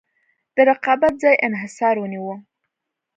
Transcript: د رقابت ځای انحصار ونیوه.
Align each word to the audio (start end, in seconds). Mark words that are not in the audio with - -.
د 0.55 0.57
رقابت 0.69 1.13
ځای 1.23 1.35
انحصار 1.47 1.95
ونیوه. 1.99 2.35